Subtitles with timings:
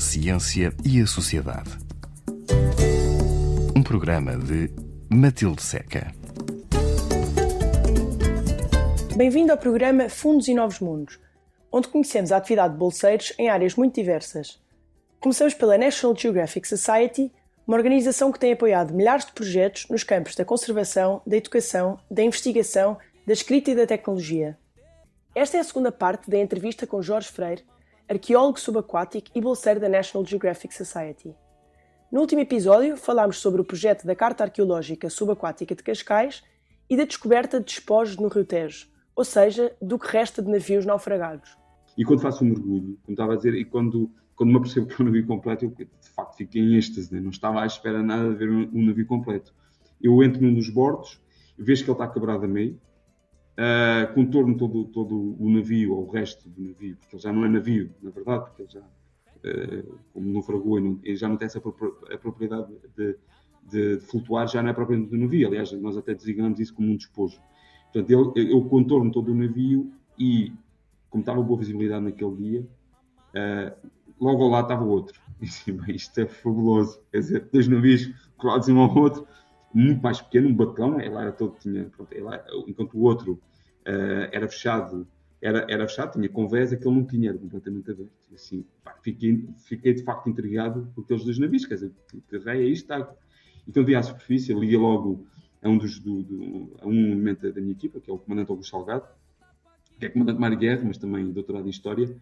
[0.00, 1.70] ciência e a sociedade.
[3.76, 4.70] Um programa de
[5.10, 6.12] Matilde Seca.
[9.14, 11.20] Bem-vindo ao programa Fundos e Novos Mundos,
[11.70, 14.58] onde conhecemos a atividade de bolseiros em áreas muito diversas.
[15.20, 17.30] Começamos pela National Geographic Society,
[17.66, 22.22] uma organização que tem apoiado milhares de projetos nos campos da conservação, da educação, da
[22.22, 24.58] investigação, da escrita e da tecnologia.
[25.34, 27.64] Esta é a segunda parte da entrevista com Jorge Freire,
[28.10, 31.32] arqueólogo subaquático e bolseiro da National Geographic Society.
[32.10, 36.42] No último episódio, falámos sobre o projeto da Carta Arqueológica Subaquática de Cascais
[36.88, 40.84] e da descoberta de despojos no Rio Tejo, ou seja, do que resta de navios
[40.84, 41.56] naufragados.
[41.96, 45.00] E quando faço um mergulho, como estava a dizer, e quando, quando me apercebo que
[45.00, 47.20] é um navio completo, eu de facto fiquei em êxtase, né?
[47.20, 49.54] não estava à espera nada de ver um, um navio completo.
[50.02, 51.20] Eu entro num dos bordos,
[51.56, 52.76] vejo que ele está quebrado a meio,
[53.60, 57.44] uh, contorno todo, todo o navio, ou o resto do navio, porque ele já não
[57.44, 61.36] é navio, na verdade, porque ele já, uh, como naufragou e, não, e já não
[61.36, 63.16] tem essa propriedade de,
[63.68, 65.48] de, de, flutuar, já não é propriamente do navio.
[65.48, 67.40] Aliás, nós até designamos isso como um despojo.
[67.92, 70.52] Portanto, ele, eu contorno todo o navio e,
[71.10, 72.68] como estava boa visibilidade naquele dia,
[73.34, 73.88] uh,
[74.18, 75.20] logo lado estava outro.
[75.88, 77.00] Isto é fabuloso.
[77.10, 79.26] Quer dizer, dois navios colados um ao outro,
[79.74, 83.40] muito mais pequeno, um batalhão, ele era todo, tinha, pronto, ele era, enquanto o outro
[83.90, 85.06] uh, era fechado,
[85.40, 88.10] era, era fechado, tinha convés, aquele não tinha, era completamente aberto.
[88.34, 92.38] Assim, pá, fiquei, fiquei de facto intrigado com aqueles dois navios, quer dizer, que, que
[92.38, 92.92] rei é isto?
[92.92, 93.12] Está...
[93.66, 95.26] Então vi à superfície, liguei logo
[95.62, 98.50] a um, dos, do, do, a um elemento da minha equipa, que é o comandante
[98.50, 99.06] Augusto Salgado,
[99.98, 102.16] que é comandante e guerra, mas também doutorado em História,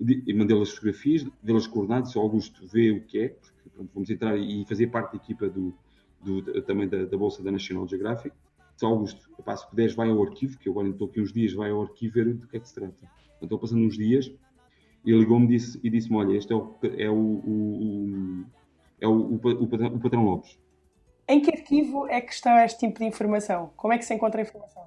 [0.00, 3.90] e, mandei-lhe as fotografias, dei-lhe as coordenadas, o Augusto vê o que é, porque pronto,
[3.92, 5.74] vamos entrar e fazer parte da equipa do,
[6.22, 8.34] do, também da, da, Bolsa da National Geographic.
[8.78, 11.52] Se Augusto, epá, se puderes, vai ao arquivo, que eu agora estou aqui uns dias,
[11.52, 12.94] vai ao arquivo ver do que é que se trata.
[13.02, 14.32] Então, estou passando uns dias,
[15.04, 18.44] e ele ligou-me disse, e disse-me, olha, este é o, é o, o,
[19.00, 20.56] é o, o, o, o patrão Lopes.
[21.26, 23.72] Em que arquivo é que está este tipo de informação?
[23.76, 24.84] Como é que se encontra a informação?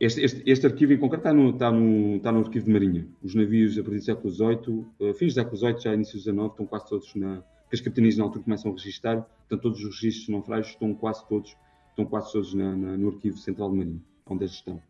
[0.00, 3.06] Este, este, este arquivo em concreto está no, está, no, está no arquivo de Marinha.
[3.22, 6.22] Os navios a partir do século XVIII, uh, fins do século XVIII, já início do
[6.22, 9.84] XIX, estão quase todos na, que as capitanias na altura começam a registrar, portanto todos
[9.84, 11.54] os registros naufrágios estão quase todos,
[11.90, 14.80] estão quase todos na, na, no arquivo central de Marinha, onde eles estão.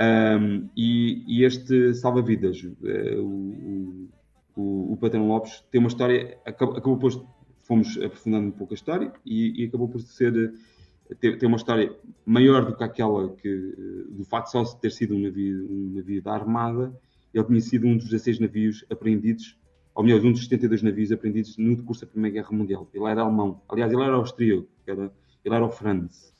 [0.00, 4.08] Um, e, e, este salva-vidas, uh, o,
[4.56, 7.26] o, o Patrão Lopes, tem uma história, acabou, acabou por,
[7.62, 10.52] fomos aprofundando um pouco a história e, e acabou por ser,
[11.20, 11.94] ter, ter, uma história
[12.26, 16.32] maior do que aquela que, do facto só ter sido um navio, um navio da
[16.32, 16.92] Armada,
[17.32, 19.56] ele tinha sido um dos 16 navios apreendidos
[19.94, 22.88] ou melhor, um dos 72 navios apreendidos no decurso da Primeira Guerra Mundial.
[22.92, 23.62] Ele era alemão.
[23.68, 25.12] Aliás, ele era austríaco, era,
[25.44, 26.34] ele era o Franz.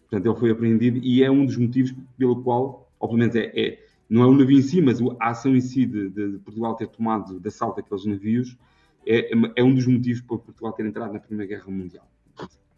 [0.00, 4.24] Portanto, ele foi apreendido e é um dos motivos pelo qual, obviamente, é, é não
[4.24, 7.38] é o navio em si, mas a ação em si de, de, Portugal ter tomado
[7.38, 8.58] de assalto aqueles navios
[9.06, 12.10] é, é, um dos motivos para Portugal ter entrado na Primeira Guerra Mundial.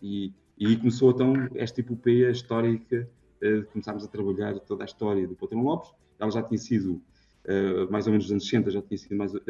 [0.02, 3.08] E, e começou então esta epopeia histórica
[3.42, 5.90] uh, de começarmos a trabalhar toda a história do Patrão Lopes.
[6.18, 7.02] Ela já tinha sido
[7.46, 9.40] uh, mais ou menos nos anos 60, já tinha sido mais, uh,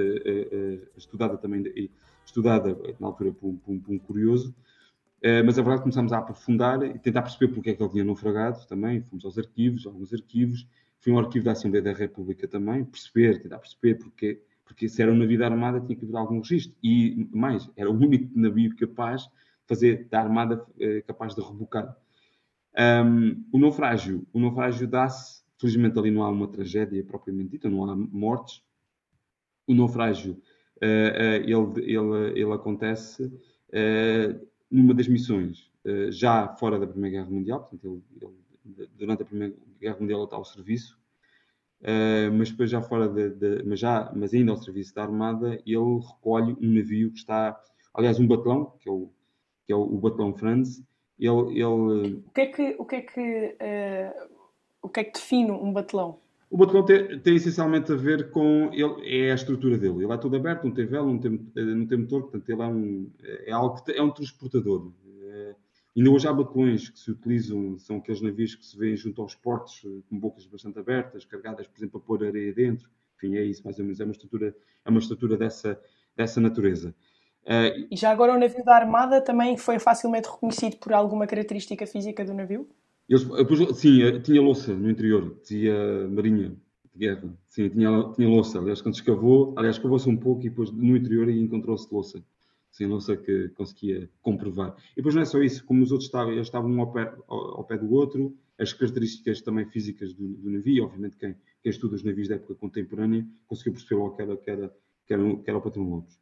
[0.97, 1.91] estudada também,
[2.25, 4.55] estudada na altura por, por um curioso,
[5.45, 8.67] mas a verdade começámos a aprofundar e tentar perceber porque é que ele tinha naufragado
[8.67, 10.67] também, fomos aos arquivos, alguns arquivos,
[10.99, 15.13] fui ao arquivo da Assembleia da República também, perceber, tentar perceber porque, porque se era
[15.13, 18.75] um navio da Armada tinha que haver algum registro, e mais, era o único navio
[18.77, 19.31] capaz de
[19.67, 20.67] fazer da Armada
[21.07, 21.97] capaz de rebocar.
[23.05, 27.89] Um, o naufrágio, o naufrágio dá-se Felizmente ali não há uma tragédia propriamente dita, não
[27.89, 28.65] há mortes.
[29.65, 35.71] O naufrágio, uh, uh, ele, ele, ele acontece uh, numa das missões,
[36.11, 38.33] já fora da Primeira Guerra Mundial, portanto, ele,
[38.77, 40.99] ele, durante a Primeira Guerra Mundial ele está ao serviço,
[42.33, 46.01] mas depois já fora de, de, mas, já, mas ainda ao serviço da Armada, ele
[46.01, 47.61] recolhe um navio que está,
[47.93, 49.11] aliás, um batalhão, que é o,
[49.67, 50.83] que é o, batalhão Franz,
[51.19, 52.23] ele, ele...
[52.27, 54.43] O que é que, o que, é que uh,
[54.83, 56.19] o que é que define um batelão?
[56.53, 60.05] O batelão tem, tem, essencialmente a ver com ele, é a estrutura dele.
[60.05, 62.61] Ele é todo aberto, não tem vela, não tem, eh, não tem motor, portanto ele
[62.61, 63.11] é um
[63.47, 64.93] é algo é um transportador.
[65.23, 65.55] É,
[65.97, 69.35] ainda hoje há batelões que se utilizam, são aqueles navios que se vêem junto aos
[69.35, 72.87] portos eh, com bocas bastante abertas, carregadas, por exemplo, a pôr areia dentro.
[73.17, 73.99] Enfim, é isso mais ou menos.
[73.99, 75.81] É uma estrutura, é uma estrutura dessa,
[76.15, 76.95] dessa natureza.
[77.91, 82.23] E já agora o navio da Armada também foi facilmente reconhecido por alguma característica física
[82.27, 82.69] do navio?
[83.09, 86.57] Eles, depois, sim, eh, tinha louça no interior, dizia Marinha
[86.93, 87.39] de Guerra.
[87.49, 88.59] Sim, tinha, tinha louça.
[88.59, 92.25] Aliás, quando escavou, aliás, escavou-se um pouco e depois no interior encontrou-se louça.
[92.71, 94.75] sem louça que conseguia comprovar.
[94.93, 97.15] E depois não é só isso, como os outros estavam, eles estavam um ao pé,
[97.29, 101.71] ao, ao pé do outro, as características também físicas do, do navio, obviamente quem, quem,
[101.71, 104.75] estuda os navios da época contemporânea conseguiu perceber logo que era, que era,
[105.07, 106.22] que era, que era o patrão Lopes.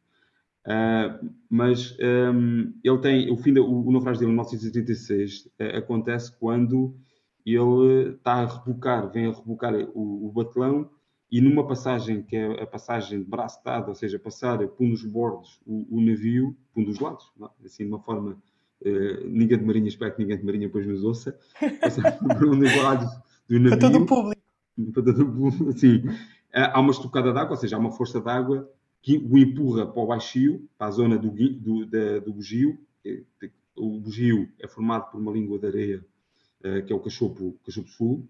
[0.65, 5.77] Uh, mas um, ele tem, o fim da, o, o naufrágio dele em 1936 uh,
[5.77, 6.95] acontece quando
[7.43, 10.87] ele está a rebocar, vem a rebocar o, o batelão
[11.31, 14.91] e numa passagem que é a passagem de braço dado, ou seja, passar por um
[14.91, 17.31] dos bordos o, o navio, por um dos lados,
[17.65, 18.37] assim de uma forma
[18.81, 21.35] uh, ninguém de marinha, espero que ninguém de marinha depois nos ouça,
[21.81, 23.09] passar por um dos lados
[23.49, 23.79] do navio.
[23.79, 24.41] Para todo o público.
[24.93, 26.03] Para todo o público, sim.
[26.53, 28.69] há uma estocada d'água, ou seja, há uma força d'água
[29.01, 32.77] que o empurra para o baixio, para a zona do, do, da, do bugio.
[33.75, 36.05] O bugio é formado por uma língua de areia,
[36.63, 38.29] uh, que é o cachopo, cachopo sul.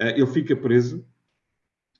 [0.00, 1.04] Uh, ele fica preso.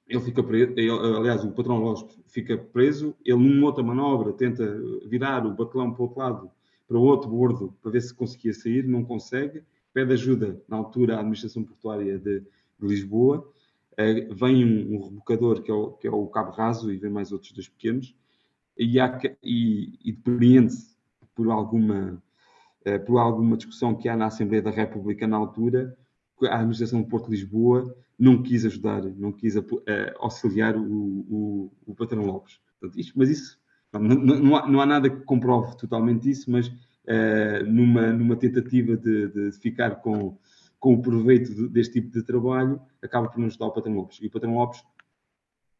[0.07, 0.73] Ele fica preso.
[0.77, 3.17] Ele, aliás, o patrão Lopes fica preso.
[3.25, 4.65] Ele, numa outra manobra, tenta
[5.07, 6.51] virar o batelão para o outro lado,
[6.87, 8.87] para o outro bordo, para ver se conseguia sair.
[8.87, 9.65] Não consegue.
[9.93, 13.49] Pede ajuda, na altura, à administração portuária de, de Lisboa.
[13.95, 17.11] Uh, vem um, um rebocador que é, o, que é o Cabo Raso e vem
[17.11, 18.13] mais outros dois pequenos
[18.77, 20.97] e, há, e, e depreende-se
[21.33, 22.21] por alguma,
[22.85, 25.97] uh, por alguma discussão que há na Assembleia da República na altura,
[26.43, 29.63] a administração do Porto de Lisboa não quis ajudar, não quis uh,
[30.19, 32.59] auxiliar o, o, o patrão Lopes.
[32.81, 33.61] Portanto, isto, mas isso,
[33.93, 36.71] não, não, há, não, há, nada que comprove totalmente isso, mas
[37.67, 40.37] numa, numa tentativa de, de ficar com
[40.85, 44.19] com o proveito deste tipo de trabalho, acaba por não ajudar o Patrão Lopes.
[44.21, 44.85] E o Patrão Lopes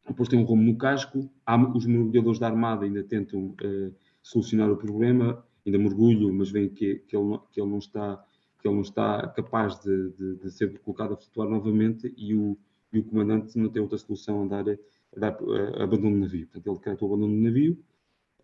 [0.07, 3.93] depois tem um rumo no casco, há, os mergulhadores da Armada ainda tentam uh,
[4.23, 8.25] solucionar o problema, ainda mergulham, mas veem que, que, ele, que, ele, não está,
[8.59, 12.57] que ele não está capaz de, de, de ser colocado a flutuar novamente e o,
[12.91, 16.47] e o comandante não tem outra solução a dar, a dar uh, abandono do navio.
[16.47, 17.77] Portanto, ele decreta o abandono do navio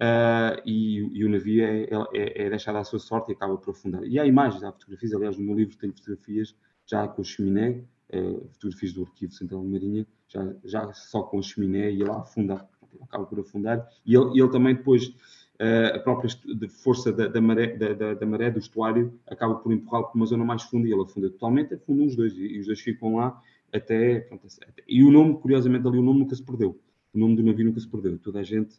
[0.01, 1.83] uh, e, e, o navio é,
[2.13, 4.03] é, é, deixado à sua sorte e acaba por afundar.
[4.03, 6.55] E há imagens, há fotografias, aliás, no meu livro tem fotografias
[6.85, 7.83] já com a chaminé,
[8.13, 12.09] uh, fotografias do Arquivo Central de Marinha, já, já só com a chaminé e ele
[12.09, 12.67] afunda,
[13.01, 13.87] acaba por afundar.
[14.05, 16.29] E ele, ele também depois, uh, a própria
[16.69, 20.43] força da, da, maré, da, da, maré, do estuário, acaba por empurrá-lo para uma zona
[20.43, 23.39] mais funda e ele afunda totalmente, afundam os dois, e, e os dois ficam lá
[23.71, 26.77] até, pronto, até, E o nome, curiosamente, ali o nome nunca se perdeu.
[27.13, 28.17] O nome do navio nunca se perdeu.
[28.17, 28.75] Toda a gente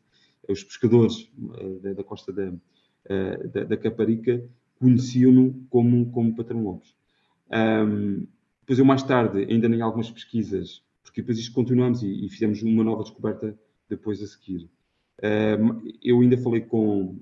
[0.48, 4.44] os pescadores uh, da, costa da, uh, da, da, Caparica
[4.78, 6.94] conheciam-no como, como Patrão Lopes.
[7.50, 8.26] Um,
[8.60, 12.62] depois eu mais tarde, ainda em algumas pesquisas, porque depois isto continuamos e, e fizemos
[12.62, 13.56] uma nova descoberta
[13.88, 14.68] depois a seguir.
[15.22, 17.18] Um, eu ainda falei com,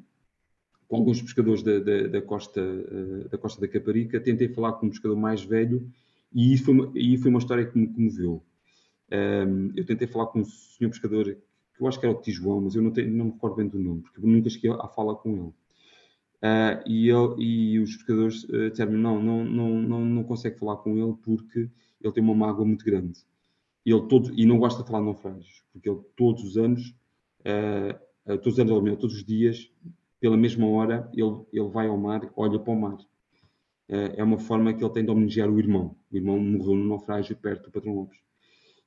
[0.88, 4.86] com alguns pescadores da, da, da costa, uh, da costa da Caparica, tentei falar com
[4.86, 5.90] um pescador mais velho
[6.32, 8.42] e isso foi uma, e foi uma história que me comoveu.
[9.12, 11.36] Um, eu tentei falar com um senhor pescador
[11.80, 13.78] eu acho que era o Tijuão, mas eu não, tenho, não me recordo bem do
[13.78, 15.52] nome, porque nunca cheguei a falar com ele.
[16.42, 20.76] Uh, e, ele, e os pescadores uh, disseram não, não, não, não, não consegue falar
[20.76, 21.68] com ele porque
[22.00, 23.20] ele tem uma mágoa muito grande.
[23.84, 26.94] Ele todo, e não gosta de falar de naufrágios, porque ele todos os anos,
[27.40, 29.70] uh, todos os anos, todos os dias,
[30.18, 32.98] pela mesma hora, ele, ele vai ao mar, olha para o mar.
[33.88, 35.96] É uma forma que ele tem de homenagear o irmão.
[36.12, 38.20] O irmão morreu no naufrágio perto do Patrão Lopes.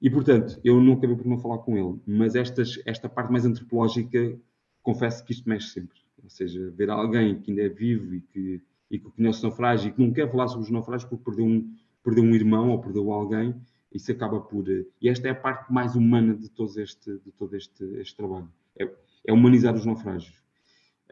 [0.03, 3.45] E, portanto, eu não acabei por não falar com ele, mas estas, esta parte mais
[3.45, 4.37] antropológica,
[4.81, 5.97] confesso que isto mexe sempre.
[6.21, 9.87] Ou seja, ver alguém que ainda é vivo e que, e que conhece o naufrágio
[9.87, 12.81] e que não quer falar sobre os naufrágios porque perdeu um, perdeu um irmão ou
[12.81, 13.55] perdeu alguém,
[13.93, 14.67] isso acaba por.
[14.67, 18.49] E esta é a parte mais humana de todo este, de todo este, este trabalho.
[18.77, 18.91] É,
[19.25, 20.35] é humanizar os naufrágios.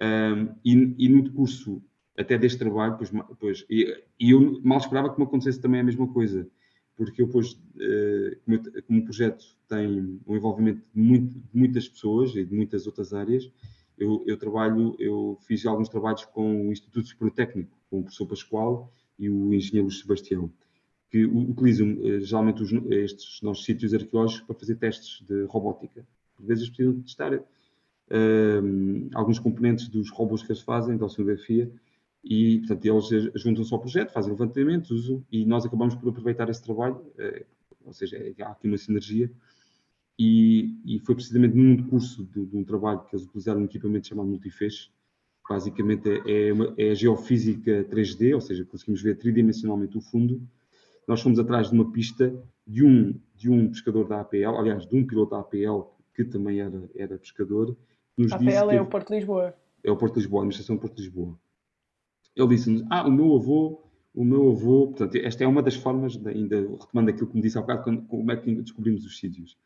[0.01, 1.81] Um, e, e, no decurso
[2.17, 5.83] até deste trabalho, pois, pois, e, e eu mal esperava que me acontecesse também a
[5.83, 6.45] mesma coisa
[7.03, 8.37] porque eu depois, eh,
[8.85, 13.11] como o projeto tem um envolvimento de, muito, de, muitas pessoas e de muitas outras
[13.11, 13.49] áreas,
[13.97, 18.27] eu, eu, trabalho, eu fiz alguns trabalhos com o Instituto Superior Técnico, com o professor
[18.27, 20.51] Pascoal e o engenheiro Sebastião,
[21.09, 26.05] que utilizam eh, geralmente os, estes nossos sítios arqueológicos para fazer testes de robótica.
[26.35, 28.61] Por vezes precisam testar eh,
[29.15, 31.71] alguns componentes dos robôs que eles fazem, da oceanografia,
[32.23, 36.61] e, portanto, eles juntam-se ao projeto, fazem levantamentos, usam, e nós acabamos por aproveitar esse
[36.61, 37.45] trabalho, eh,
[37.83, 39.31] ou seja, é, há aqui uma sinergia,
[40.17, 44.07] e, e foi precisamente num curso de, de, um trabalho que eles utilizaram um equipamento
[44.07, 44.91] chamado Multifez,
[45.49, 50.41] basicamente é, é, uma, é a geofísica 3D, ou seja, conseguimos ver tridimensionalmente o fundo.
[51.07, 52.33] Nós fomos atrás de uma pista
[52.65, 56.61] de um, de um pescador da APL, aliás, de um piloto da APL que também
[56.61, 57.75] era, era pescador.
[58.15, 59.55] Nos APL é o Porto de Lisboa.
[59.83, 61.37] É o Porto de Lisboa, a administração do Porto de Lisboa.
[62.35, 63.83] Ele disse-nos: Ah, o meu avô,
[64.13, 64.87] o meu avô.
[64.87, 67.83] Portanto, esta é uma das formas, de, ainda retomando aquilo que me disse há bocado,
[67.83, 69.57] quando, como é que descobrimos os sítios.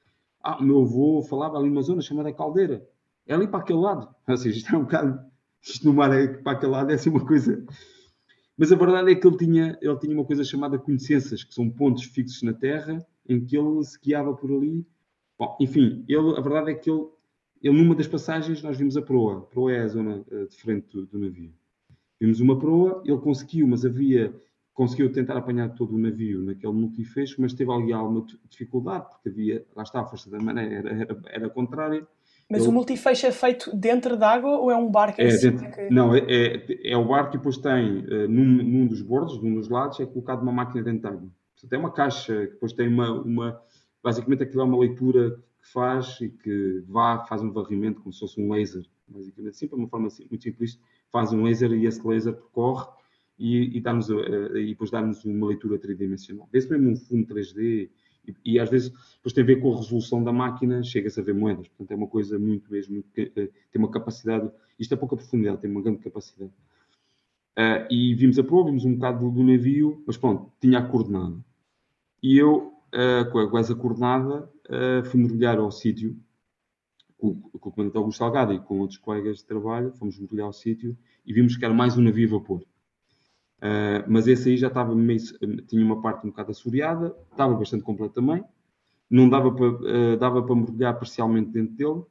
[0.42, 2.88] Ah, o meu avô falava ali numa zona chamada Caldeira.
[3.28, 4.14] É ali para aquele lado.
[4.28, 5.20] Ou seja, isto é um bocado,
[5.62, 7.66] isto no mar é, para aquele lado é assim uma coisa.
[8.58, 11.70] Mas a verdade é que ele tinha, ele tinha uma coisa chamada conhecenças, que são
[11.70, 14.86] pontos fixos na Terra, em que ele se guiava por ali.
[15.38, 17.06] Bom, enfim, ele, a verdade é que ele,
[17.62, 19.40] ele, numa das passagens, nós vimos a proa.
[19.40, 21.52] A proa é a zona uh, de frente do, do, navio.
[22.20, 24.34] Vimos uma proa, ele conseguiu, mas havia.
[24.74, 29.66] Conseguiu tentar apanhar todo o navio naquele multifeixo, mas teve ali alguma dificuldade, porque havia.
[29.76, 32.06] Lá está, a força da maré era, era, era contrária
[32.50, 32.70] mas eu...
[32.70, 35.72] o multifeixe é feito dentro d'água ou é um barco é, dentro...
[35.72, 35.90] que...
[35.90, 39.56] Não, é, é, é, o barco e depois tem, uh, num, num, dos bordos, num
[39.56, 41.30] dos lados, é colocado uma máquina dentro d'água.
[41.54, 43.62] Portanto, é uma caixa que depois tem uma, uma...
[44.04, 48.20] Basicamente aquilo é uma leitura que faz e que vá, faz um varrimento como se
[48.20, 48.84] fosse um laser.
[49.08, 50.80] Basicamente, assim, de uma forma assim, muito simples,
[51.16, 52.88] faz um laser e esse laser percorre
[53.40, 56.50] e, e, dá-nos, uh, e depois dá-nos uma leitura tridimensional.
[56.52, 57.90] Vê-se mesmo um fundo 3D
[58.28, 61.24] e, e, às vezes depois tem a ver com a resolução da máquina, chega-se a
[61.24, 61.70] ver moedas.
[61.70, 65.72] Portanto, é uma coisa muito mesmo, que, tem uma capacidade, isto é pouca profundidade, tem
[65.72, 66.52] uma grande capacidade.
[67.58, 70.86] Uh, e vimos a prova, vimos um bocado do, do, navio, mas pronto, tinha a
[70.86, 71.38] coordenada.
[72.22, 76.18] E eu, uh, com essa coordenada, uh, fui mergulhar ao sítio,
[77.18, 80.54] com, com, o comandante Augusto Salgado e com outros colegas de trabalho, fomos mergulhar ao
[80.54, 82.62] sítio e vimos que era mais um navio a vapor.
[83.58, 85.20] Uh, mas esse aí já estava meio,
[85.68, 88.44] tinha uma parte um bocado assoreada, estava bastante completo também.
[89.10, 92.04] Não dava para, uh, dava para mergulhar parcialmente dentro dele,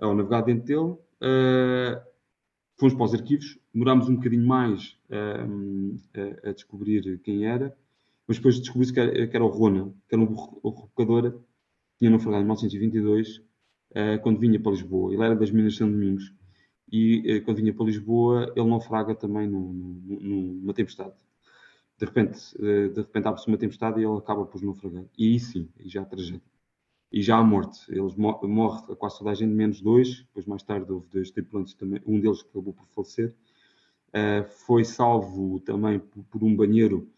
[0.00, 0.96] ou navegar dentro dele.
[1.22, 2.00] Uh,
[2.78, 7.74] fomos para os arquivos, demorámos um bocadinho mais a, a, descobrir quem era,
[8.26, 11.40] mas depois descobri-se que, que, era o Rona, que era um rebocador,
[11.98, 13.42] tinha naufragado em 1922,
[14.22, 15.12] quando vinha para Lisboa.
[15.12, 16.32] Ele era das Minas de São Domingos
[16.90, 21.14] e eh, quando vinha para Lisboa ele naufraga também numa tempestade.
[21.98, 25.04] De repente, eh, de repente abre-se uma tempestade e ele acaba por naufragar.
[25.18, 26.42] E aí sim, aí já há tragédia.
[27.12, 27.80] E já há morte.
[27.90, 30.22] Eles morre quase toda a gente, menos dois.
[30.22, 32.02] Depois, mais tarde, houve dois tripulantes também.
[32.06, 33.34] Um deles acabou por falecer.
[34.08, 37.08] Uh, foi salvo também por, por, um banheiro.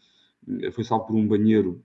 [0.73, 1.83] Foi salvo por um banheiro.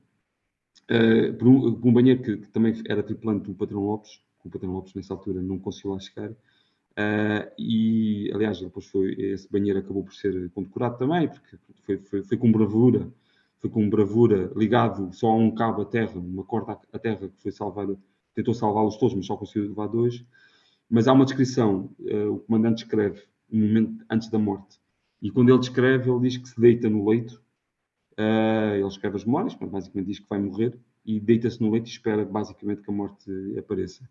[0.83, 4.21] Uh, por, um, por, um, banheiro que, que, também era tripulante do Patrão Lopes.
[4.43, 6.31] O Patrão Lopes, nessa altura, não conseguiu lá chegar.
[6.93, 12.23] Uh, e, aliás, depois foi, esse banheiro acabou por ser condecorado também, porque foi, foi,
[12.23, 13.11] foi, com bravura,
[13.59, 17.41] foi com bravura ligado só a um cabo à terra, uma corda à terra que
[17.41, 17.87] foi salvar,
[18.35, 20.23] tentou salvá-los todos, mas só conseguiu levar dois.
[20.87, 24.79] Mas há uma descrição, uh, o comandante escreve um momento antes da morte,
[25.19, 27.41] e quando ele descreve, ele diz que se deita no leito,
[28.19, 31.87] uh, ele escreve as memórias, mas basicamente diz que vai morrer, e deita-se no leito
[31.87, 34.07] e espera basicamente que a morte apareça.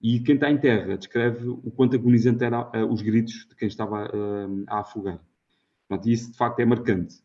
[0.00, 3.68] E quem está em terra descreve o quanto agonizante eram uh, os gritos de quem
[3.68, 5.20] estava uh, a afogar.
[5.88, 7.22] Pronto, isso de facto é marcante.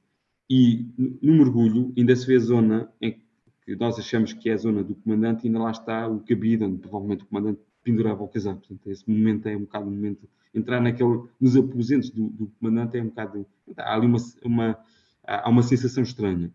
[0.50, 0.86] E
[1.22, 3.22] no mergulho ainda se vê a zona em
[3.63, 6.66] que nós achamos que é a zona do comandante e ainda lá está o cabido,
[6.66, 8.60] onde provavelmente o comandante pendurava o casaco.
[8.60, 10.28] Portanto, esse momento é um bocado um momento.
[10.54, 13.46] Entrar naquele, nos aposentos do, do comandante é um bocado.
[13.78, 14.78] Há ali uma, uma,
[15.24, 16.51] há uma sensação estranha.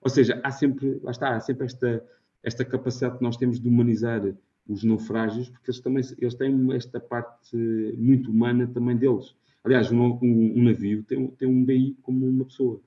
[0.00, 2.04] Ou seja, há sempre, lá está, há sempre esta,
[2.42, 4.22] esta capacidade que nós temos de humanizar
[4.68, 7.56] os naufrágios, porque eles também eles têm esta parte
[7.96, 9.34] muito humana também deles.
[9.64, 12.80] Aliás, um, um, navio tem, tem um BI como uma pessoa.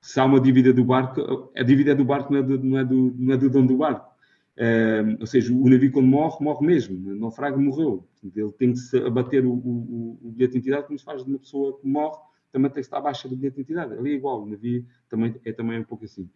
[0.00, 2.78] Se há uma dívida do barco, a dívida é do barco não é do, não
[2.78, 4.12] é do, não é do dono do barco.
[4.56, 7.10] Uh, ou seja, o navio quando morre, morre mesmo.
[7.10, 8.06] O naufrágio morreu.
[8.22, 11.30] Ele tem que se abater o, o, o, bilhete de identidade como se faz de
[11.30, 12.18] uma pessoa que morre,
[12.50, 13.94] também tem que estar abaixo do bilhete de identidade.
[13.94, 16.28] Ali é igual, o navio também, é também um pouco assim.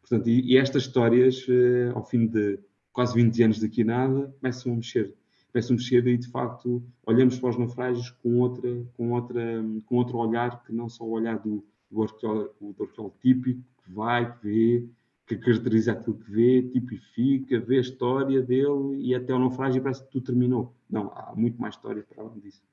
[0.00, 2.58] Portanto, e, e estas histórias, uh, ao fim de
[2.98, 5.14] quase 20 anos daqui a nada, começam a mexer.
[5.52, 9.94] Começam a mexer e, de facto, olhamos para os naufrágios com, outra, com, outra, com
[9.94, 14.32] outro olhar que não só o olhar do, do, arqueólogo, do arqueólogo típico, que vai,
[14.32, 14.84] que vê,
[15.28, 20.02] que caracteriza aquilo que vê, tipifica, vê a história dele e até o naufrágio parece
[20.02, 20.74] que tudo terminou.
[20.90, 22.64] Não, há muito mais história para além disso.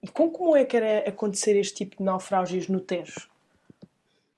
[0.00, 3.28] E como comum é que era acontecer este tipo de naufrágios no Tejo?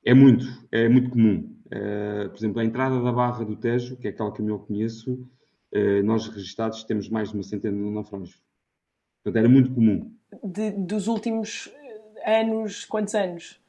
[0.03, 1.54] É muito, é muito comum.
[1.67, 5.13] Uh, por exemplo, a entrada da Barra do Tejo, que é aquela que eu conheço,
[5.13, 8.43] uh, nós registados temos mais de uma centena de naufrágios.
[9.23, 10.13] Portanto, era muito comum.
[10.43, 11.73] De, dos últimos
[12.25, 13.61] anos, quantos anos?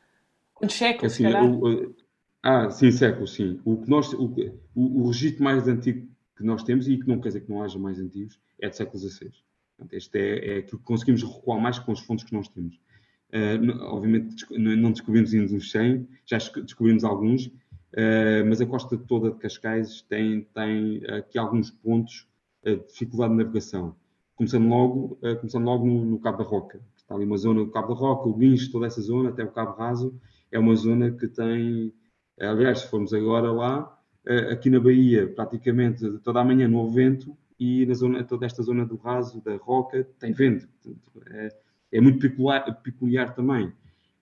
[0.53, 1.95] Quantos séculos, assim, o,
[2.41, 3.59] Ah, sim, séculos, sim.
[3.63, 4.33] O, que nós, o,
[4.75, 7.63] o, o, registro mais antigo que nós temos, e que não quer dizer que não
[7.63, 9.31] haja mais antigos, é do século XVI.
[9.77, 12.75] Portanto, este é, é aquilo que conseguimos recuar mais com as fontes que nós temos.
[13.33, 17.51] Uh, obviamente não descobrimos ainda os 100, já descobrimos alguns,
[18.47, 22.27] mas a costa toda de Cascais tem, tem aqui alguns pontos
[22.65, 23.95] uh, de dificuldade de navegação.
[24.35, 26.81] Começando logo, uh, começando logo no, no, Cabo da Roca.
[26.97, 29.51] Está ali uma zona do Cabo da Roca, o Guincho, toda essa zona, até o
[29.51, 30.19] Cabo Raso,
[30.51, 31.93] é uma zona que tem.
[32.39, 33.97] Aliás, se formos agora lá,
[34.51, 38.61] aqui na Bahia, praticamente toda a manhã não houve vento e na zona, toda esta
[38.61, 40.67] zona do raso, da roca, tem vento.
[41.31, 41.55] É,
[41.93, 43.71] é muito peculiar, peculiar também.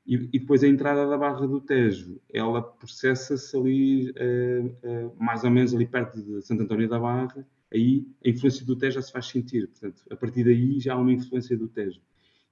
[0.05, 5.43] E, e, depois a entrada da Barra do Tejo, ela processa-se ali, uh, uh, mais
[5.45, 9.01] ou menos ali perto de Santo António da Barra, aí a influência do Tejo já
[9.01, 9.67] se faz sentir.
[9.69, 12.01] Portanto, a partir daí já há uma influência do Tejo.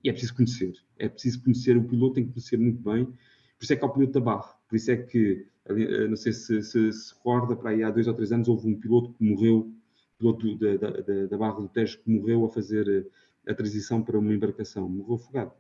[0.04, 0.74] E é preciso conhecer.
[0.98, 3.06] É preciso conhecer, o piloto tem que conhecer muito bem.
[3.06, 4.56] Por isso é que há o piloto da Barra.
[4.68, 8.08] Por isso é que, eh, não sei se se, se recorda, para aí há dois
[8.08, 9.72] ou três anos houve um piloto que morreu,
[10.18, 13.08] piloto da, da, da Barra do Tejo, que morreu a fazer
[13.46, 14.88] a transição para uma embarcação.
[14.90, 15.52] Morreu afogado.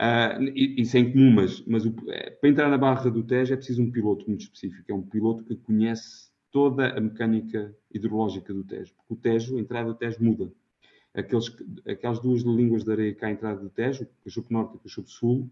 [0.00, 3.56] Uh, isso é incomum, mas, mas o, é, para entrar na barra do Tejo é
[3.56, 4.84] preciso um piloto muito específico.
[4.90, 8.94] É um piloto que conhece toda a mecânica hidrológica do Tejo.
[8.94, 10.52] Porque o Tejo, a entrada do Tejo muda.
[11.12, 14.76] Aqueles, aquelas duas línguas de areia há à entrada do Tejo, o Cachopo Norte e
[14.76, 15.50] o Cachopo Sul,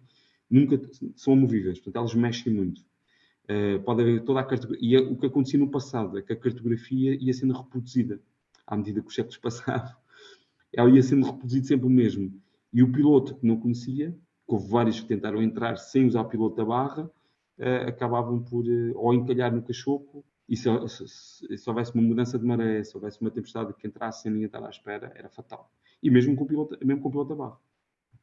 [0.49, 0.81] nunca
[1.17, 1.79] são movíveis.
[1.79, 2.83] Portanto, elas mexem muito.
[3.51, 4.89] Uh, pode haver toda a cartografia.
[4.89, 8.21] E o que acontecia no passado é que a cartografia ia sendo reproduzida
[8.65, 9.93] à medida que os séculos passavam.
[10.73, 12.33] Ela ia sendo reproduzida sempre o mesmo.
[12.73, 16.57] E o piloto que não conhecia houve vários que tentaram entrar sem usar o piloto
[16.57, 17.11] da barra,
[17.59, 22.39] uh, acabavam por uh, ou encalhar no cachopo, e se, se, se, houvesse uma mudança
[22.39, 25.69] de maré, se houvesse uma tempestade que entrasse sem ninguém estar à espera, era fatal.
[26.01, 27.59] E mesmo com o piloto, mesmo com o piloto da barra.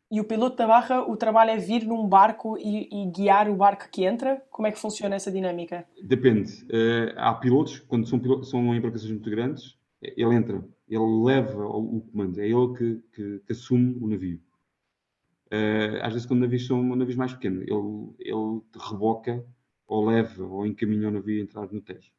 [0.10, 3.56] E o piloto da barra, o trabalho é vir num barco e, e guiar o
[3.56, 4.42] barco que entra?
[4.50, 5.86] Como é que funciona essa dinâmica?
[6.02, 6.64] Depende.
[6.66, 11.98] Uh, há pilotos, quando são, pilotos, são embarcações muito grandes, ele entra, ele leva o,
[11.98, 14.40] o comando, é ele que, que, que assume o navio.
[15.54, 19.46] Uh, às vezes, quando navios são navios mais pequenos, ele, ele reboca
[19.88, 22.12] ou leva ou encaminha o navio a entrar no Tejo.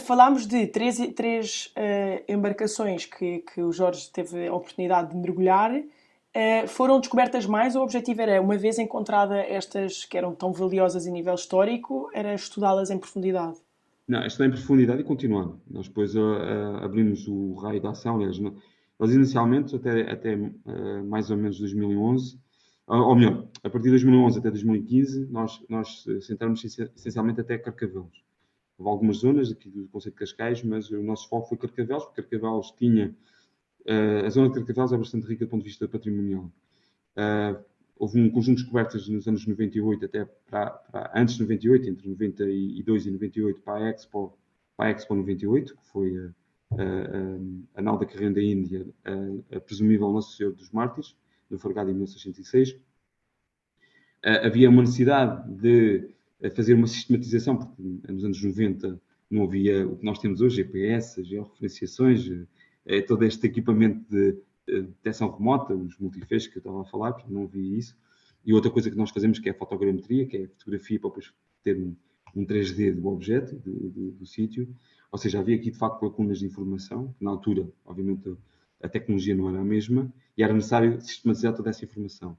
[0.00, 5.72] Falámos de três, três uh, embarcações que, que o Jorge teve a oportunidade de mergulhar.
[5.72, 7.76] Uh, foram descobertas mais?
[7.76, 12.34] O objetivo era, uma vez encontrada estas que eram tão valiosas em nível histórico, era
[12.34, 13.58] estudá-las em profundidade?
[14.08, 15.60] Não, estudar em profundidade e continuando.
[15.70, 16.14] Nós depois
[16.82, 18.38] abrimos o raio da ação, aliás,
[18.98, 22.38] nós inicialmente, até, até uh, mais ou menos 2011,
[22.86, 28.24] ou melhor, a partir de 2011 até 2015, nós, nós centramos essencialmente até Carcavelos.
[28.78, 32.22] Houve algumas zonas aqui do Conceito de Cascais, mas o nosso foco foi Carcavelos, porque
[32.22, 33.16] Carcavelos tinha.
[33.80, 36.50] Uh, a zona de Carcavelos é bastante rica do ponto de vista patrimonial.
[37.16, 37.64] Uh,
[37.98, 42.08] houve um conjunto de descobertas nos anos 98 até para, para, antes de 98, entre
[42.08, 44.38] 92 e 98, para a Expo,
[44.76, 46.30] para a Expo 98, que foi
[46.72, 51.16] uh, a Nau da Carreira da Índia, a, a presumível Nosso Senhor dos Mártires,
[51.50, 52.76] no Fargado em 1606.
[54.42, 56.10] havia uma necessidade de
[56.54, 59.00] fazer uma sistematização, porque nos anos 90
[59.30, 62.28] não havia o que nós temos hoje, GPS, georreferenciações,
[62.84, 64.32] é, todo este equipamento de,
[64.66, 67.96] de detecção remota, os multifeixes que eu estava a falar, não havia isso.
[68.44, 71.10] E outra coisa que nós fazemos que é a fotogrametria, que é a fotografia para
[71.10, 71.32] depois
[71.64, 71.96] ter um,
[72.34, 74.68] um 3D do objeto, do, do, do sítio.
[75.10, 78.36] Ou seja, havia aqui de facto lacunas de informação, que na altura, obviamente,
[78.82, 82.36] a tecnologia não era a mesma e era necessário sistematizar toda essa informação.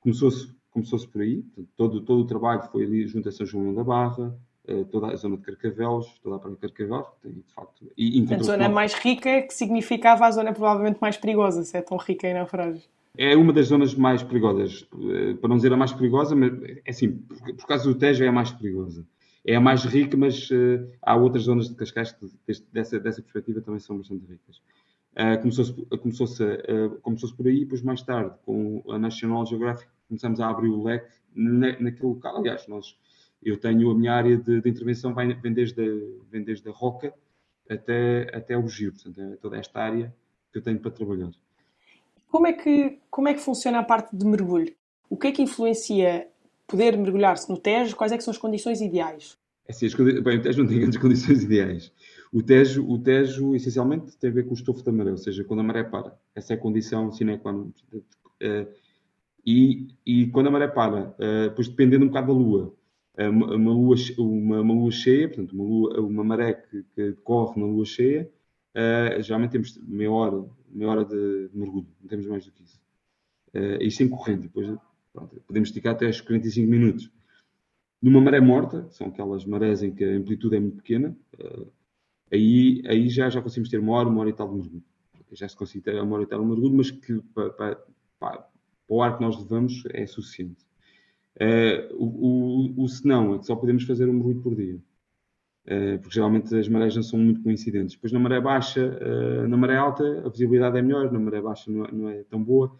[0.00, 1.44] Começou-se começou por aí,
[1.76, 5.14] todo, todo o trabalho foi ali junto a São João da Barra, eh, toda a
[5.14, 7.86] zona de Carcavelos, toda a praia de Carcavelos, tem, de facto...
[7.96, 11.96] E, a zona mais rica, que significava a zona provavelmente mais perigosa, se é tão
[11.96, 12.88] rica em naufrágios.
[13.16, 16.52] É uma das zonas mais perigosas, eh, para não dizer a mais perigosa, mas
[16.84, 19.06] é assim, por, por causa do Tejo é a mais perigosa
[19.46, 23.20] é a mais rica, mas uh, há outras zonas de Cascais que deste, dessa, dessa
[23.20, 24.56] perspectiva também são bastante ricas.
[25.12, 30.40] Uh, Começou-se começou uh, começou por aí, depois mais tarde, com a National Geographic, começamos
[30.40, 32.38] a abrir o leque na, naquele local.
[32.38, 32.98] Aliás, nós,
[33.42, 36.72] eu tenho a minha área de, de intervenção, vem, vem, desde a, vem desde a
[36.72, 37.14] Roca
[37.68, 40.14] até, até o Giro, portanto, é toda esta área
[40.50, 41.30] que eu tenho para trabalhar.
[42.30, 44.74] Como é que, como é que funciona a parte de mergulho?
[45.08, 46.28] O que é que influencia
[46.66, 49.36] poder mergulhar-se no Tejo, quais é são as condições ideais?
[49.66, 51.92] É assim, as, bem, o Tejo não tem grandes condições ideais.
[52.32, 55.44] O Tejo, o Tejo, essencialmente, tem a ver com o estofo da maré, ou seja,
[55.44, 56.18] quando a maré para.
[56.34, 57.70] Essa é a condição sine qua non.
[58.42, 58.66] Uh,
[59.46, 61.14] e, e quando a maré para,
[61.48, 62.74] depois dependendo um bocado da lua,
[63.18, 67.60] uh, uma, lua uma, uma, lua cheia, portanto, uma, lua, uma maré que, que corre
[67.60, 68.28] na lua cheia,
[69.20, 72.80] geralmente temos meia hora, meia hora de mergulho, não temos mais do que isso.
[73.80, 74.66] Isto em corrente, depois
[75.14, 77.10] Pronto, podemos esticar até os 45 minutos.
[78.02, 81.66] Numa maré morta, são aquelas marés em que a amplitude é muito pequena, uh,
[82.30, 84.82] aí, aí já, já conseguimos ter uma hora, uma hora e tal de mergulho.
[85.32, 87.84] Já se ter uma hora e tal de mergulho, mas que para, para,
[88.18, 88.48] para,
[88.88, 90.66] o ar que nós levamos é suficiente.
[91.36, 94.78] Uh, o, o, o senão é que só podemos fazer um mergulho por dia.
[95.64, 97.94] Uh, porque geralmente as marés não são muito coincidentes.
[97.94, 101.70] Depois na maré baixa, uh, na maré alta, a visibilidade é melhor, na maré baixa
[101.70, 102.76] não é, não é tão boa.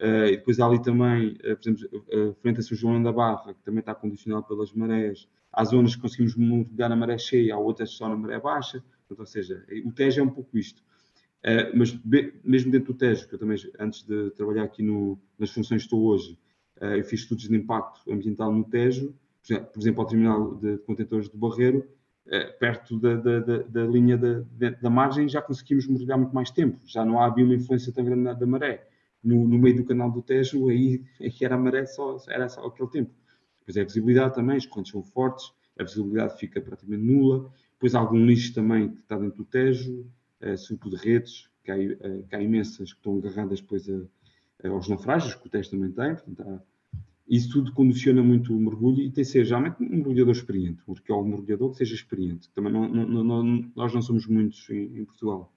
[0.00, 3.12] Uh, e depois há ali também, uh, por exemplo, uh, frente a São João da
[3.12, 5.28] Barra, que também está condicionado pelas marés.
[5.52, 8.82] Há zonas que conseguimos mergulhar na maré cheia, há outras só na maré baixa.
[9.06, 10.82] Portanto, ou seja, o Tejo é um pouco isto.
[11.74, 15.50] Mas be, mesmo dentro do Tejo, que eu também, antes de trabalhar aqui no, nas
[15.50, 16.38] funções que estou hoje,
[16.80, 19.14] eu fiz estudos de impacto ambiental no Tejo,
[19.72, 21.86] por exemplo, ao terminal de contentores do Barreiro,
[22.58, 27.04] perto da, da, da, da linha da, margem, já conseguimos mergulhar muito mais tempo, já
[27.04, 28.88] não havia uma influência tão grande da maré.
[29.24, 32.64] No, no meio do canal do Tejo, aí, aí era a maré, só, era só
[32.66, 33.10] aquele tempo.
[33.60, 37.50] Depois é a visibilidade também, as correntes são fortes, a visibilidade fica praticamente nula.
[37.72, 40.06] Depois há algum lixo também que está dentro do Tejo,
[40.42, 44.02] uh, de redes, que há, uh, que há imensas que estão agarradas depois a,
[44.62, 46.14] a, aos naufrágios, que o Tejo também tem.
[46.14, 46.62] Portanto, há,
[47.26, 50.92] isso tudo condiciona muito o mergulho e tem que ser geralmente um mergulhador experiente, um
[50.92, 52.50] arqueólogo mergulhador que seja experiente.
[52.50, 55.50] Também não, não, não, nós não somos muitos em, em Portugal.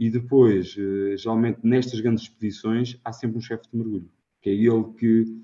[0.00, 4.10] E depois, uh, geralmente nestas grandes expedições, há sempre um chefe de mergulho,
[4.40, 5.40] que é ele que.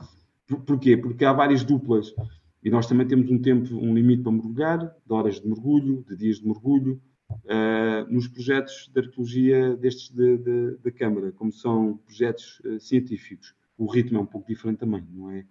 [0.48, 0.96] Por, porquê?
[0.96, 2.14] Porque há várias duplas
[2.64, 6.16] e nós também temos um tempo, um limite para mergulhar, de horas de mergulho, de
[6.16, 6.98] dias de mergulho,
[7.30, 13.54] uh, nos projetos de arqueologia destes da de, de, Câmara, como são projetos uh, científicos.
[13.76, 15.44] O ritmo é um pouco diferente também, não é?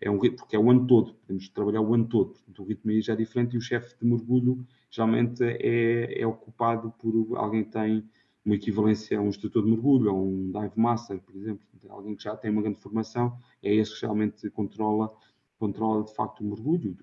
[0.00, 2.90] É um porque é o ano todo, podemos trabalhar o ano todo, portanto o ritmo
[2.90, 7.64] aí já é diferente e o chefe de mergulho geralmente é, é ocupado por alguém
[7.64, 8.08] que tem
[8.50, 12.24] uma equivalência a um instrutor de mergulho, ou um dive master, por exemplo, alguém que
[12.24, 15.10] já tem uma grande formação, é esse que realmente controla
[15.56, 16.96] controla de facto o mergulho,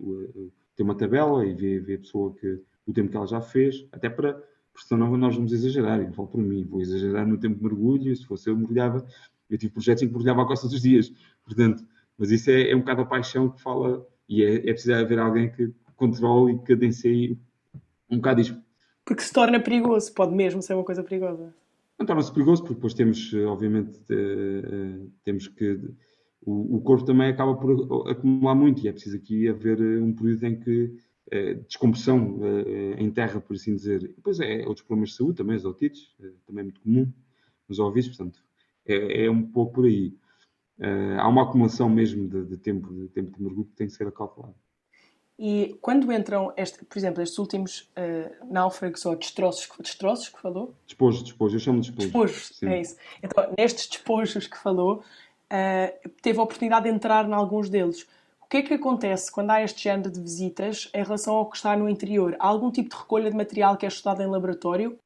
[0.75, 3.85] tem uma tabela e vê, vê a pessoa que o tempo que ela já fez,
[3.91, 4.33] até para,
[4.73, 8.15] porque senão nós vamos exagerar, eu falo por mim, vou exagerar no tempo de mergulho,
[8.15, 9.05] se fosse eu mergulhava,
[9.47, 11.13] eu tive projetos em que mergulhava a costa dos dias,
[11.45, 11.85] portanto,
[12.17, 15.19] mas isso é, é um bocado a paixão que fala, e é, é preciso haver
[15.19, 17.39] alguém que controle e cadencie
[18.09, 18.66] um bocado isto.
[19.07, 21.55] Porque se torna perigoso, pode mesmo ser uma coisa perigosa.
[21.97, 23.97] Não torna-se perigoso, porque depois temos, obviamente,
[25.23, 25.79] temos que
[26.41, 30.43] o, corpo também acaba por acumular muito e é preciso aqui haver eh, um período
[30.45, 30.93] em que
[31.67, 32.39] descompressão
[32.97, 34.03] em terra, por assim dizer.
[34.03, 36.13] E depois é outros problemas de saúde também, as otites,
[36.45, 37.11] também é muito comum
[37.67, 38.39] nos ouvidos, portanto,
[38.85, 40.13] é, é, um pouco por aí.
[41.17, 44.07] há uma acumulação mesmo de, de, tempo, de tempo de mergulho que tem que ser
[44.07, 44.55] acalculado.
[45.39, 50.73] E quando entram, este, por exemplo, estes últimos uh, náufragos ou destroços, destroços que falou?
[50.87, 52.49] Despojos, despojos, eu chamo de despojos.
[52.49, 52.95] Despojos, é isso.
[53.21, 55.03] Então, nestes despojos que falou,
[55.51, 58.07] uh, teve a oportunidade de entrar em alguns deles.
[58.41, 61.57] O que é que acontece quando há este género de visitas em relação ao que
[61.57, 62.35] está no interior?
[62.39, 64.97] Há algum tipo de recolha de material que é estudado em laboratório?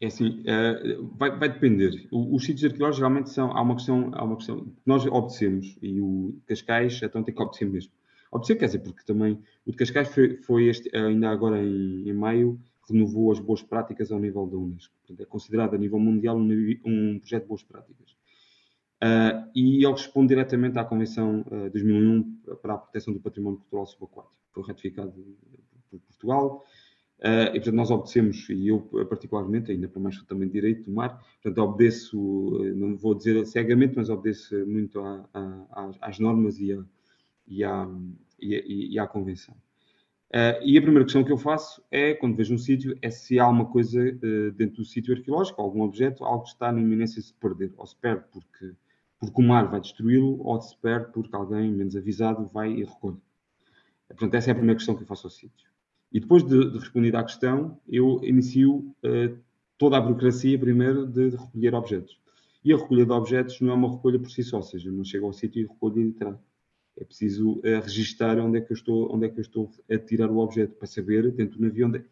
[0.00, 2.06] É assim, uh, vai, vai, depender.
[2.12, 6.00] O, os sítios arqueológicos geralmente são, há uma questão, há uma questão nós obedecemos e
[6.00, 7.90] o Cascais então tem que obedecer mesmo.
[8.34, 12.12] Obedecer quer dizer, porque também o de Cascais foi, foi este, ainda agora em, em
[12.12, 14.92] maio, renovou as boas práticas ao nível da Unesco.
[14.98, 16.48] Portanto, é considerado a nível mundial um,
[16.84, 18.10] um projeto de boas práticas.
[19.00, 23.86] Uh, e ele responde diretamente à Convenção uh, 2001 para a proteção do património cultural
[23.86, 24.34] subaquático.
[24.50, 25.12] Foi ratificado
[25.88, 26.64] por Portugal.
[27.20, 31.24] Uh, e, portanto, nós obedecemos, e eu particularmente, ainda para mais também direito do mar,
[31.40, 32.18] portanto, obedeço,
[32.74, 36.84] não vou dizer cegamente, mas obedeço muito a, a, às normas e, a,
[37.46, 37.88] e, à,
[38.40, 39.54] e, e à Convenção.
[40.34, 43.38] Uh, e a primeira questão que eu faço é, quando vejo um sítio, é se
[43.38, 47.20] há alguma coisa uh, dentro do sítio arqueológico, algum objeto, algo que está na iminência
[47.20, 48.74] de se perder, ou se perde porque
[49.24, 53.16] porque o mar vai destruí-lo ou se perde porque alguém menos avisado vai e recolhe.
[54.08, 55.68] Portanto, essa é a primeira questão que eu faço ao sítio.
[56.12, 59.38] E depois de, de responder à questão, eu inicio uh,
[59.76, 62.20] toda a burocracia primeiro de, de, recolher objetos.
[62.64, 65.04] E a recolha de objetos não é uma recolha por si só, ou seja, não
[65.04, 66.38] chego ao sítio e recolho e trago.
[66.96, 69.98] É preciso uh, registar onde é, que eu estou, onde é que eu estou a
[69.98, 72.04] tirar o objeto, para saber dentro do navio onde é.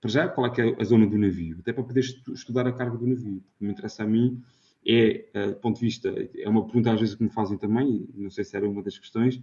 [0.00, 2.72] Para já, qual é, que é a zona do navio, até para poder estudar a
[2.72, 3.42] carga do navio.
[3.42, 4.42] Porque me interessa a mim
[4.86, 8.08] é, uh, do ponto de vista, é uma pergunta às vezes que me fazem também,
[8.14, 9.40] não sei se era uma das questões,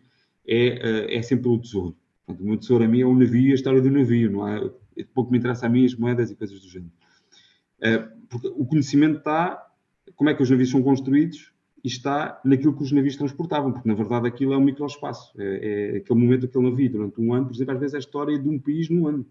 [0.48, 1.96] é, uh, é sempre o tesouro.
[2.26, 4.48] Portanto, o meu tesouro a mim é o navio e a história do navio, não
[4.48, 4.72] é?
[5.14, 6.92] Pouco me interessa a mim as moedas e coisas do género.
[8.30, 9.70] Porque o conhecimento está,
[10.16, 11.53] como é que os navios são construídos,
[11.88, 15.98] está naquilo que os navios transportavam, porque na verdade aquilo é um microespaço, é, é
[15.98, 18.48] aquele momento daquele navio, durante um ano, por exemplo, às vezes é a história de
[18.48, 19.26] um país num ano.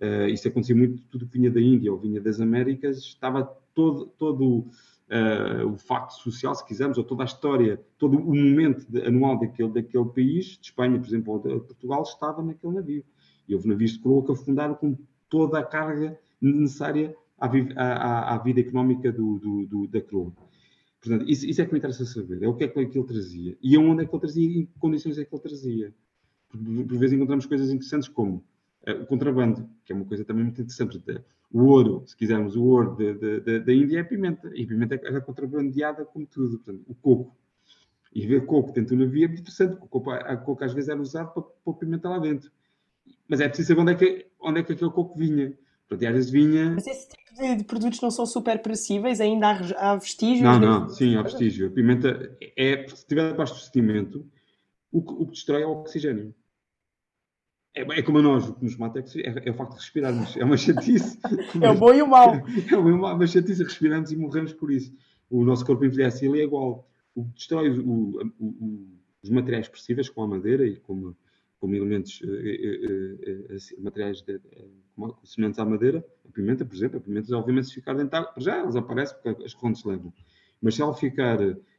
[0.00, 4.06] Uh, isso acontecia muito, tudo que vinha da Índia ou vinha das Américas, estava todo,
[4.18, 4.66] todo
[5.12, 9.38] uh, o facto social, se quisermos, ou toda a história, todo o momento de, anual
[9.38, 13.04] daquele, daquele país, de Espanha, por exemplo, ou de Portugal, estava naquele navio.
[13.46, 14.96] E houve navios de coroa que afundaram com
[15.28, 20.32] toda a carga necessária à, à, à vida económica do, do, do, da coroa.
[21.02, 22.40] Portanto, isso, isso, é que me interessa saber.
[22.44, 23.58] É o que é que ele trazia.
[23.60, 25.92] E aonde é que ele trazia e em que condições é que ele trazia.
[26.48, 28.44] Por, por vezes encontramos coisas interessantes como
[28.86, 31.02] uh, o contrabando, que é uma coisa também muito interessante.
[31.52, 34.48] O ouro, se quisermos, o ouro da Índia é pimenta.
[34.54, 36.58] E a pimenta é contrabandeada como tudo.
[36.60, 37.36] Portanto, o coco.
[38.14, 40.72] E ver coco dentro do navio é muito interessante, porque o coco, a coco às
[40.72, 42.48] vezes era usado para pôr pimenta lá dentro.
[43.26, 45.52] Mas é preciso saber onde é que, onde é que aquele coco vinha.
[45.88, 46.70] Portanto, às vezes vinha...
[46.70, 46.86] Mas
[47.32, 49.20] tipo de produtos não são super perecíveis?
[49.20, 50.42] Ainda há, há vestígios?
[50.42, 51.68] Não, não, sim, há vestígio.
[51.68, 54.26] A pimenta é, se estiver debaixo do sedimento,
[54.90, 56.34] o que, o que destrói é o oxigênio.
[57.74, 59.78] É, é como a nós, o que nos mata é, é, é o facto de
[59.78, 60.36] respirarmos.
[60.36, 61.18] É uma chatice.
[61.60, 62.34] é o bom e o mau.
[62.34, 64.92] É e mau, mas chatice, respiramos e morremos por isso.
[65.30, 66.88] O nosso corpo envelhece e ele é igual.
[67.14, 68.86] O que destrói o, o,
[69.22, 71.16] os materiais expressivos, como a madeira e como,
[71.60, 74.40] como elementos, uh, uh, uh, materiais de,
[74.94, 78.16] como, semelhantes à madeira, a pimenta, por exemplo, a pimenta, obviamente, se ficar dentro de
[78.16, 80.12] água, já elas aparecem porque as correntes levam.
[80.60, 81.38] Mas se ela ficar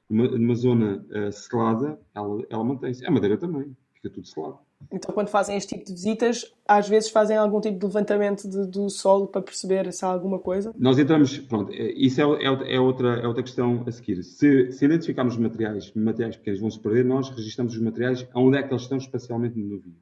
[0.10, 3.06] numa, numa zona selada, ela, ela mantém-se.
[3.06, 4.60] A madeira também, fica tudo selado.
[4.92, 8.68] Então, quando fazem este tipo de visitas, às vezes fazem algum tipo de levantamento de,
[8.68, 10.74] do solo para perceber se há alguma coisa?
[10.78, 14.24] Nós entramos, pronto, é, isso é, é, é outra, é outra questão a seguir.
[14.24, 18.64] Se, se identificarmos materiais, materiais pequenos vão se perder, nós registramos os materiais aonde é
[18.64, 19.94] que eles estão espacialmente no navio.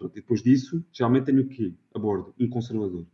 [0.00, 1.74] Pronto, e depois disso, geralmente tenho o quê?
[1.94, 2.34] A bordo?
[2.40, 3.04] Um conservador.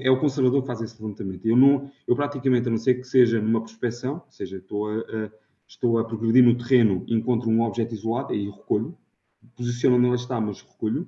[0.00, 1.44] é o conservador que faz esse levantamento.
[1.44, 5.00] Eu, não, eu praticamente, a não ser que seja numa prospeção, ou seja, estou a,
[5.00, 5.30] a
[5.68, 8.96] estou a progredir no terreno e encontro um objeto isolado, aí recolho,
[9.54, 11.06] posiciono onde ela está, mas recolho.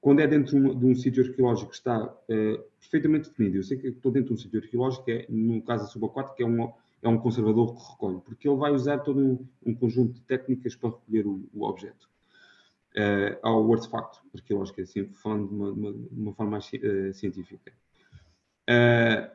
[0.00, 3.62] Quando é dentro de um, de um sítio arqueológico que está uh, perfeitamente definido, eu
[3.62, 6.72] sei que estou dentro de um sítio arqueológico, é, no caso da subaquática, é um,
[7.02, 10.74] é um conservador que recolhe, porque ele vai usar todo um, um conjunto de técnicas
[10.74, 12.08] para recolher o, o objeto.
[12.98, 17.14] Uh, ao artefacto arqueológico, assim, falando de uma, de uma, de uma forma mais uh,
[17.14, 17.72] científica.
[18.68, 19.30] Uh,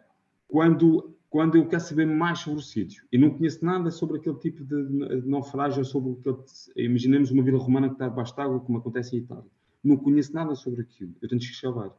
[0.47, 4.35] quando quando eu quero saber mais sobre o sítio e não conheço nada sobre aquele
[4.35, 6.15] tipo de naufrágio, sobre
[6.75, 9.49] imaginemos uma vila romana que está debaixo de água, como acontece em Itália.
[9.83, 11.89] Não conheço nada sobre aquilo, eu tenho que escavar.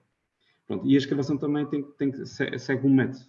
[0.68, 3.24] Pronto, e a escavação também tem, tem que segue um método.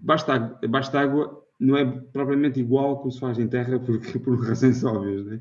[0.00, 0.36] Basta,
[0.68, 5.24] basta água não é propriamente igual como se faz em terra, porque, por razões óbvias,
[5.26, 5.40] né?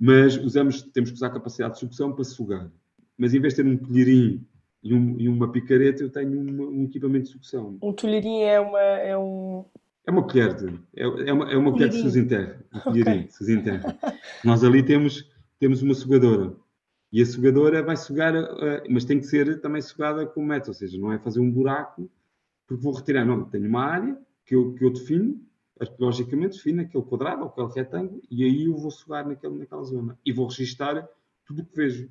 [0.00, 2.70] Mas usamos, temos que usar a capacidade de sucção para sugar.
[3.16, 4.46] Mas em vez de ter um colherinho
[4.82, 7.78] e, um, e uma picareta eu tenho uma, um equipamento de sucção.
[7.82, 8.80] Um tolheirinho é uma.
[8.80, 9.64] É, um...
[10.06, 12.64] é uma colher, de, é, é, uma, é uma colher de se enterra.
[12.72, 13.80] Um colherinho, okay.
[14.44, 16.54] Nós ali temos, temos uma sugadora.
[17.10, 20.74] E a sugadora vai sugar, uh, mas tem que ser também sugada com método, ou
[20.74, 22.10] seja, não é fazer um buraco,
[22.66, 25.40] porque vou retirar, não, tenho uma área que eu, que eu defino,
[25.80, 30.18] arqueologicamente defino aquele quadrado ou aquele retângulo, e aí eu vou sugar naquele, naquela zona.
[30.24, 31.08] E vou registar
[31.46, 32.10] tudo o que vejo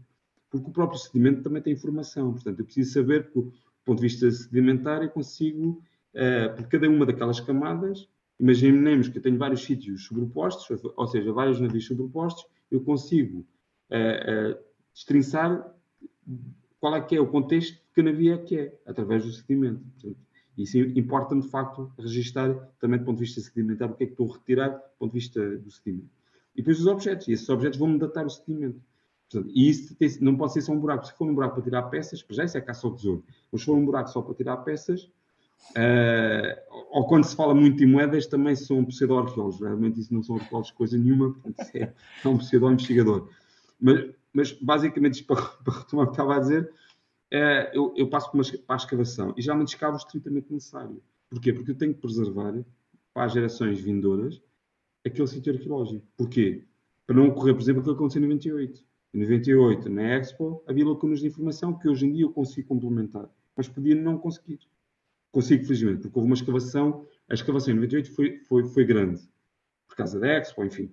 [0.49, 2.32] porque o próprio sedimento também tem informação.
[2.32, 3.53] Portanto, eu preciso saber que, do
[3.84, 5.82] ponto de vista sedimentar, eu consigo,
[6.13, 8.08] uh, por cada uma daquelas camadas,
[8.39, 13.45] imaginemos que eu tenho vários sítios sobrepostos, ou seja, vários navios sobrepostos, eu consigo
[13.89, 14.60] uh, uh,
[14.93, 15.73] destrinçar
[16.80, 19.82] qual é que é o contexto que navio é que é, através do sedimento.
[19.93, 20.17] Portanto,
[20.58, 24.13] isso importa-me, de facto, registar também do ponto de vista sedimentar o que é que
[24.13, 26.10] estou a retirar do ponto de vista do sedimento.
[26.56, 27.28] E depois os objetos.
[27.28, 28.82] E esses objetos vão-me datar o sedimento.
[29.30, 31.06] Portanto, e isso tem, não pode ser só um buraco.
[31.06, 33.24] Se for um buraco para tirar peças, já isso é caça ao tesouro.
[33.52, 37.84] Mas se for um buraco só para tirar peças, uh, ou quando se fala muito
[37.84, 39.60] em moedas, também são pseudo-arqueólogos.
[39.60, 41.93] Realmente isso não são arqueólogos coisa nenhuma, portanto, é,
[42.24, 43.30] é um pseudo-investigador.
[43.80, 46.72] Mas, mas, basicamente, para, para retomar o que estava a dizer,
[47.34, 51.02] uh, eu, eu, passo para, uma, para a escavação e geralmente escavo o estritamente necessário.
[51.30, 51.54] Porquê?
[51.54, 52.54] Porque eu tenho que preservar
[53.13, 54.42] para as gerações vindouras
[55.06, 56.06] aquele sítio arqueológico.
[56.16, 56.66] Porquê?
[57.06, 60.88] Para não ocorrer, por exemplo, aquilo que aconteceu em 98 em 98, na Expo, havia
[60.88, 64.60] lacunas de informação que hoje em dia eu consigo complementar, mas podia não conseguir.
[65.32, 69.22] Consigo, felizmente, porque houve uma escavação, a escavação em 98 foi, foi, foi grande,
[69.88, 70.92] por causa da Expo, enfim.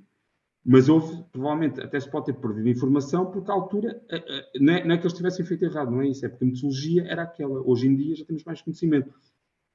[0.65, 4.73] Mas houve, provavelmente, até se pode ter perdido informação, porque à altura, eh, eh, não
[4.73, 7.05] é, não é que eles tivessem feito errado, não é isso, é porque a metodologia
[7.05, 7.61] era aquela.
[7.61, 9.13] Hoje em dia já temos mais conhecimento.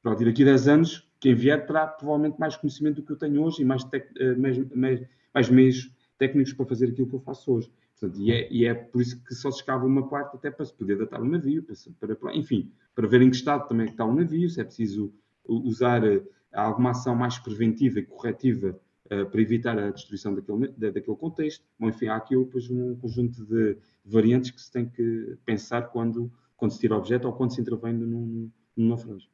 [0.04, 3.44] E daqui a 10 anos, quem vier terá provavelmente mais conhecimento do que eu tenho
[3.44, 5.02] hoje e mais, tec, eh, mais, mais,
[5.34, 7.72] mais meios técnicos para fazer aquilo que eu faço hoje.
[8.00, 10.66] Portanto, e, é, e, é, por isso que só se escava uma parte até para
[10.66, 11.64] se poder datar o um navio,
[12.00, 14.60] para, para, enfim, para ver em que estado também é está o um navio, se
[14.62, 15.14] é preciso
[15.46, 21.66] usar uh, alguma ação mais preventiva e corretiva para evitar a destruição daquele, daquele contexto.
[21.80, 26.32] Bom, enfim, há aqui depois um conjunto de variantes que se tem que pensar quando,
[26.56, 29.30] quando se tira objeto ou quando se intervém num, num naufrágio.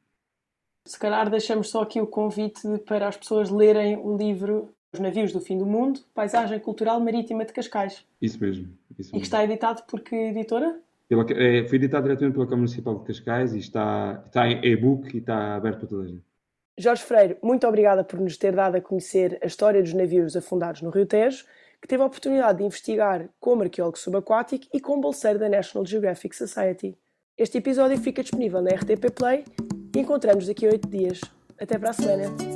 [0.86, 5.32] Se calhar deixamos só aqui o convite para as pessoas lerem o livro os Navios
[5.32, 8.04] do Fim do Mundo, Paisagem Cultural Marítima de Cascais.
[8.20, 8.68] Isso mesmo.
[8.98, 9.16] Isso mesmo.
[9.16, 10.80] E que está editado por que editora?
[11.08, 15.14] Pela, é, foi editado diretamente pela Câmara Municipal de Cascais e está, está em e-book
[15.14, 16.24] e está aberto para toda a gente.
[16.78, 20.82] Jorge Freire, muito obrigada por nos ter dado a conhecer a história dos navios afundados
[20.82, 21.44] no Rio Tejo,
[21.80, 26.36] que teve a oportunidade de investigar como arqueólogo subaquático e como bolseiro da National Geographic
[26.36, 26.96] Society.
[27.38, 29.44] Este episódio fica disponível na RTP Play
[29.94, 31.20] e encontramos daqui a oito dias.
[31.58, 32.55] Até para a semana.